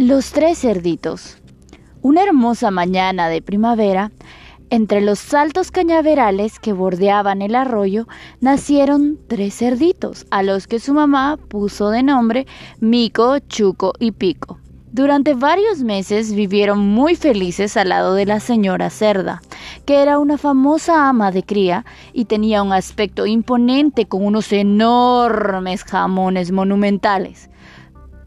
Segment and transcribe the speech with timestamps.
[0.00, 1.36] Los tres cerditos.
[2.00, 4.10] Una hermosa mañana de primavera,
[4.70, 8.08] entre los altos cañaverales que bordeaban el arroyo,
[8.40, 12.46] nacieron tres cerditos, a los que su mamá puso de nombre
[12.80, 14.58] Mico, Chuco y Pico.
[14.90, 19.42] Durante varios meses vivieron muy felices al lado de la señora Cerda,
[19.84, 25.84] que era una famosa ama de cría y tenía un aspecto imponente con unos enormes
[25.84, 27.50] jamones monumentales.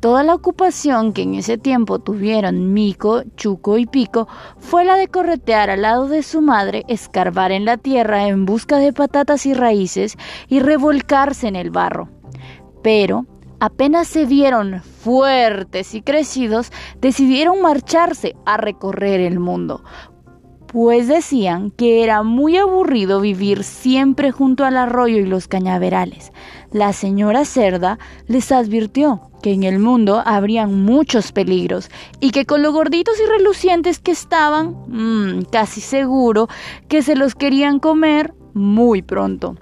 [0.04, 4.28] Toda la ocupación que en ese tiempo tuvieron Mico, Chuco y Pico
[4.60, 8.80] fue la de corretear al lado de su madre, escarbar en la tierra en busca
[8.80, 10.18] de patatas y raíces
[10.50, 12.10] y revolcarse en el barro.
[12.84, 13.28] Pero
[13.62, 19.86] apenas se vieron fuertes y crecidos, decidieron marcharse a recorrer el mundo,
[20.74, 26.34] pues decían que era muy aburrido vivir siempre junto al arroyo y los cañaverales.
[26.72, 32.64] La señora Cerda les advirtió que en el mundo habrían muchos peligros y que con
[32.64, 36.48] lo gorditos y relucientes que estaban, mmm, casi seguro
[36.88, 39.56] que se los querían comer muy pronto.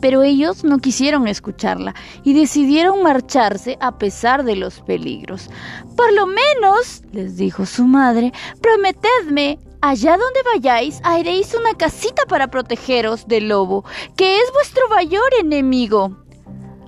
[0.00, 5.50] Pero ellos no quisieron escucharla y decidieron marcharse a pesar de los peligros.
[5.96, 12.48] Por lo menos, les dijo su madre, prometedme Allá donde vayáis, haréis una casita para
[12.48, 13.82] protegeros del lobo,
[14.14, 16.18] que es vuestro mayor enemigo.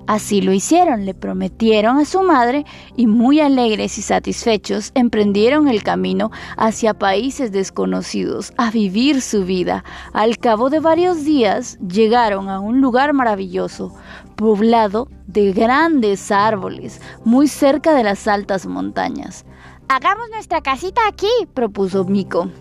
[0.05, 5.81] Así lo hicieron, le prometieron a su madre y muy alegres y satisfechos emprendieron el
[5.81, 9.83] camino hacia países desconocidos a vivir su vida.
[10.13, 13.95] Al cabo de varios días llegaron a un lugar maravilloso,
[14.35, 19.45] poblado de grandes árboles, muy cerca de las altas montañas.
[19.87, 22.51] Hagamos nuestra casita aquí, propuso Mico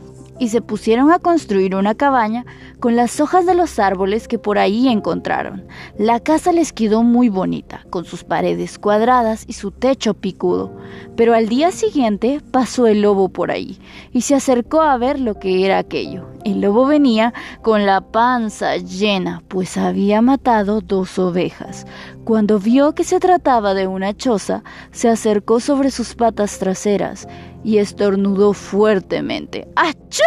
[0.43, 2.45] y se pusieron a construir una cabaña
[2.81, 5.69] con las hojas de los árboles que por ahí encontraron.
[5.97, 10.77] La casa les quedó muy bonita, con sus paredes cuadradas y su techo picudo.
[11.15, 13.79] Pero al día siguiente pasó el lobo por ahí
[14.13, 16.27] y se acercó a ver lo que era aquello.
[16.45, 17.33] El lobo venía
[17.63, 21.87] con la panza llena, pues había matado dos ovejas.
[22.25, 27.29] Cuando vio que se trataba de una choza, se acercó sobre sus patas traseras
[27.63, 29.69] y estornudó fuertemente.
[29.77, 30.23] ¡Achú!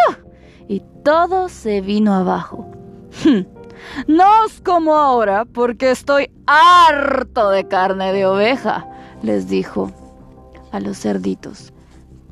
[0.69, 2.65] Y todo se vino abajo.
[3.23, 3.41] Hmm.
[4.07, 8.87] No os como ahora, porque estoy harto de carne de oveja,
[9.21, 9.91] les dijo
[10.71, 11.74] a los cerditos.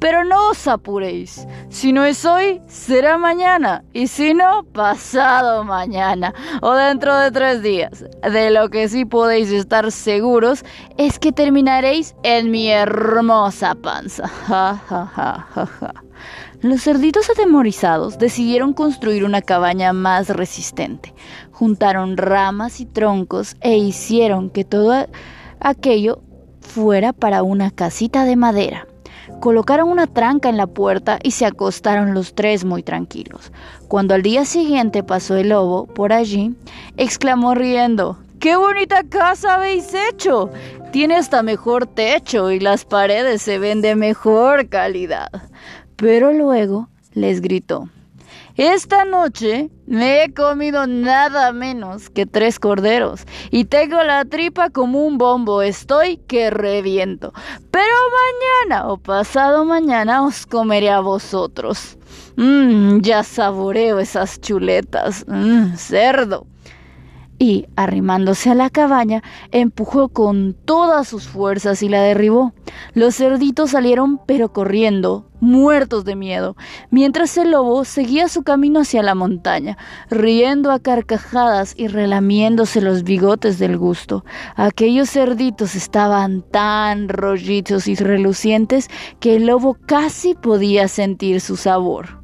[0.04, 1.48] Pero no os apuréis.
[1.70, 3.86] Si no es hoy, será mañana.
[3.94, 6.34] Y si no, pasado mañana.
[6.62, 8.04] O dentro de tres días.
[8.22, 10.66] De lo que sí podéis estar seguros
[10.98, 14.30] es que terminaréis en mi hermosa panza.
[16.62, 21.14] Los cerditos atemorizados decidieron construir una cabaña más resistente.
[21.54, 25.08] Juntaron ramas y troncos e hicieron que todo
[25.62, 26.22] aquello
[26.60, 28.86] fuera para una casita de madera.
[29.40, 33.52] Colocaron una tranca en la puerta y se acostaron los tres muy tranquilos.
[33.88, 36.56] Cuando al día siguiente pasó el lobo por allí,
[36.98, 40.50] exclamó riendo, ¡Qué bonita casa habéis hecho!
[40.92, 45.30] Tiene hasta mejor techo y las paredes se ven de mejor calidad.
[45.96, 47.90] Pero luego les gritó,
[48.56, 55.06] esta noche me he comido nada menos que tres corderos y tengo la tripa como
[55.06, 57.34] un bombo, estoy que reviento.
[57.72, 57.96] Pero
[58.68, 61.98] mañana o pasado mañana os comeré a vosotros.
[62.36, 65.26] Mmm, ya saboreo esas chuletas.
[65.28, 66.48] Mmm, cerdo
[67.44, 69.22] y, arrimándose a la cabaña,
[69.52, 72.54] empujó con todas sus fuerzas y la derribó.
[72.94, 76.56] Los cerditos salieron pero corriendo, muertos de miedo,
[76.90, 79.78] mientras el lobo seguía su camino hacia la montaña,
[80.10, 84.24] riendo a carcajadas y relamiéndose los bigotes del gusto.
[84.56, 88.90] Aquellos cerditos estaban tan rollitos y relucientes
[89.20, 92.23] que el lobo casi podía sentir su sabor.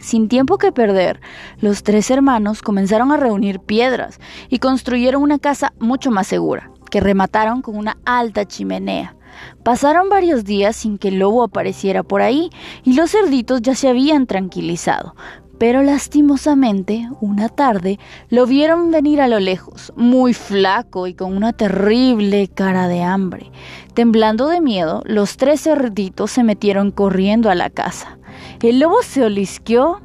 [0.00, 1.20] Sin tiempo que perder,
[1.60, 4.18] los tres hermanos comenzaron a reunir piedras
[4.48, 9.14] y construyeron una casa mucho más segura, que remataron con una alta chimenea.
[9.62, 12.50] Pasaron varios días sin que el lobo apareciera por ahí
[12.82, 15.14] y los cerditos ya se habían tranquilizado,
[15.60, 17.98] pero lastimosamente, una tarde,
[18.30, 23.52] lo vieron venir a lo lejos, muy flaco y con una terrible cara de hambre.
[23.92, 28.16] Temblando de miedo, los tres cerditos se metieron corriendo a la casa.
[28.62, 30.00] El lobo se olisqueó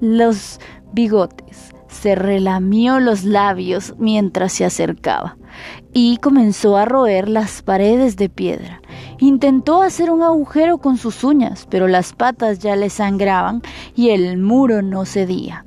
[0.00, 0.58] los
[0.92, 5.36] bigotes, se relamió los labios mientras se acercaba
[5.92, 8.82] y comenzó a roer las paredes de piedra.
[9.18, 13.62] Intentó hacer un agujero con sus uñas, pero las patas ya le sangraban
[13.94, 15.64] y el muro no cedía.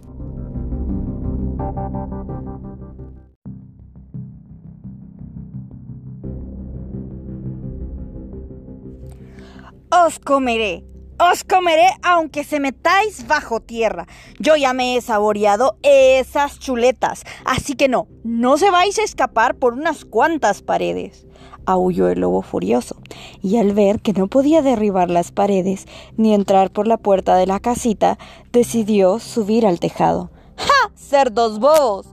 [9.92, 10.86] Os comeré.
[11.20, 14.06] Os comeré aunque se metáis bajo tierra.
[14.40, 17.24] Yo ya me he saboreado esas chuletas.
[17.44, 21.26] Así que no, no se vais a escapar por unas cuantas paredes.
[21.72, 22.96] Aulló el lobo furioso,
[23.44, 25.86] y al ver que no podía derribar las paredes
[26.18, 28.18] ni entrar por la puerta de la casita,
[28.52, 30.32] decidió subir al tejado.
[30.58, 30.92] ¡Ja!
[30.96, 32.08] ¡Cerdos bobos!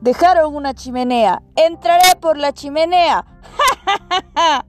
[0.00, 1.42] Dejaron una chimenea.
[1.56, 3.24] Entraré por la chimenea.
[3.42, 4.66] ¡Ja, ja, ja,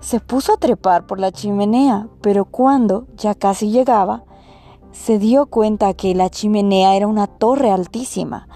[0.00, 4.24] Se puso a trepar por la chimenea, pero cuando ya casi llegaba,
[4.90, 8.48] se dio cuenta que la chimenea era una torre altísima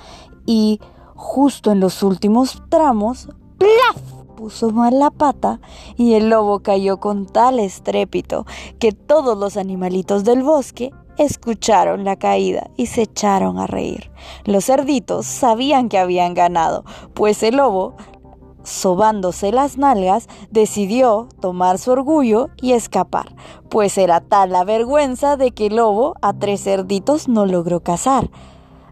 [0.46, 0.80] y
[1.14, 4.23] justo en los últimos tramos, ¡plaf!
[4.34, 5.60] Puso mal la pata
[5.96, 8.46] y el lobo cayó con tal estrépito
[8.78, 14.10] que todos los animalitos del bosque escucharon la caída y se echaron a reír.
[14.44, 16.84] Los cerditos sabían que habían ganado,
[17.14, 17.94] pues el lobo,
[18.62, 23.34] sobándose las nalgas, decidió tomar su orgullo y escapar,
[23.68, 28.30] pues era tal la vergüenza de que el lobo a tres cerditos no logró cazar.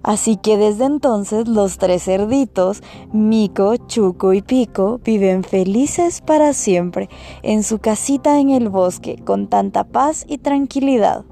[0.02, 2.82] Así que desde entonces los tres cerditos,
[3.12, 7.08] Mico, Chuco y Pico, viven felices para siempre
[7.43, 11.25] en su casita en el bosque con tanta paz y tranquilidad.